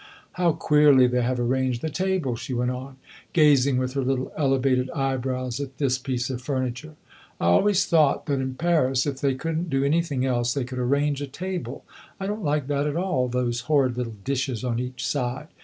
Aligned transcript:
How 0.31 0.53
queerly 0.53 1.05
they 1.05 1.21
have 1.21 1.39
arranged 1.39 1.83
the 1.83 1.89
table!" 1.91 2.35
she 2.35 2.55
went 2.55 2.71
on, 2.71 2.95
gazing 3.33 3.77
with 3.77 3.93
her 3.93 4.01
little 4.01 4.31
elevated 4.35 4.89
eyebrows 4.95 5.59
at 5.59 5.77
this 5.77 5.99
piece 5.99 6.31
of 6.31 6.41
furniture. 6.41 6.95
"I 7.39 7.45
always 7.45 7.85
thought 7.85 8.25
that 8.25 8.41
in 8.41 8.55
Paris, 8.55 9.05
if 9.05 9.21
they 9.21 9.35
could 9.35 9.55
n't 9.59 9.69
do 9.69 9.83
anything 9.83 10.25
else, 10.25 10.55
they 10.55 10.63
could 10.63 10.79
arrange 10.79 11.21
a 11.21 11.27
table. 11.27 11.85
I 12.19 12.25
don't 12.25 12.43
like 12.43 12.65
that 12.65 12.87
at 12.87 12.97
all 12.97 13.27
those 13.27 13.59
horrid 13.69 13.95
little 13.95 14.15
dishes 14.23 14.63
on 14.63 14.79
each 14.79 15.05
side! 15.05 15.49